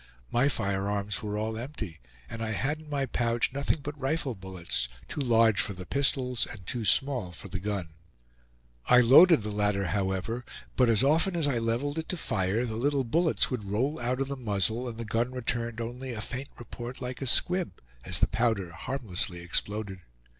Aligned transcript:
My 0.31 0.49
firearms 0.49 1.21
were 1.21 1.37
all 1.37 1.55
empty, 1.59 1.99
and 2.27 2.41
I 2.41 2.53
had 2.53 2.81
in 2.81 2.89
my 2.89 3.05
pouch 3.05 3.53
nothing 3.53 3.81
but 3.83 3.95
rifle 3.99 4.33
bullets, 4.33 4.87
too 5.07 5.21
large 5.21 5.61
for 5.61 5.73
the 5.73 5.85
pistols 5.85 6.47
and 6.47 6.65
too 6.65 6.83
small 6.85 7.31
for 7.31 7.49
the 7.49 7.59
gun. 7.59 7.89
I 8.87 8.97
loaded 8.97 9.43
the 9.43 9.51
latter, 9.51 9.85
however, 9.89 10.43
but 10.75 10.89
as 10.89 11.03
often 11.03 11.35
as 11.35 11.47
I 11.47 11.59
leveled 11.59 11.99
it 11.99 12.09
to 12.09 12.17
fire, 12.17 12.65
the 12.65 12.77
little 12.77 13.03
bullets 13.03 13.51
would 13.51 13.65
roll 13.65 13.99
out 13.99 14.19
of 14.19 14.27
the 14.27 14.35
muzzle 14.37 14.89
and 14.89 14.97
the 14.97 15.05
gun 15.05 15.33
returned 15.33 15.79
only 15.79 16.13
a 16.13 16.21
faint 16.21 16.49
report 16.57 16.99
like 16.99 17.21
a 17.21 17.27
squib, 17.27 17.79
as 18.03 18.21
the 18.21 18.27
powder 18.27 18.71
harmlessly 18.71 19.41
exploded. 19.41 19.99